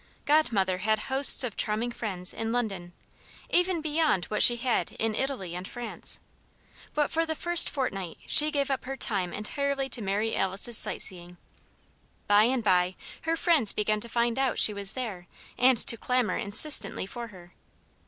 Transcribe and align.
Godmother 0.25 0.79
had 0.79 0.97
hosts 1.13 1.43
of 1.43 1.55
charming 1.55 1.91
friends 1.91 2.33
in 2.33 2.51
London, 2.51 2.91
even 3.51 3.81
beyond 3.81 4.25
what 4.25 4.41
she 4.41 4.55
had 4.55 4.93
in 4.93 5.13
Italy 5.13 5.53
and 5.53 5.67
France; 5.67 6.17
but 6.95 7.11
for 7.11 7.23
the 7.23 7.35
first 7.35 7.69
fortnight 7.69 8.17
she 8.25 8.49
gave 8.49 8.71
up 8.71 8.85
her 8.85 8.97
time 8.97 9.31
entirely 9.31 9.87
to 9.89 10.01
Mary 10.01 10.35
Alice's 10.35 10.75
sightseeing. 10.79 11.37
By 12.25 12.45
and 12.45 12.63
by 12.63 12.95
her 13.25 13.37
friends 13.37 13.73
began 13.73 13.99
to 13.99 14.09
find 14.09 14.39
out 14.39 14.57
she 14.57 14.73
was 14.73 14.93
there 14.93 15.27
and 15.55 15.77
to 15.77 15.97
clamour 15.97 16.35
insistently 16.35 17.05
for 17.05 17.27
her. 17.27 17.53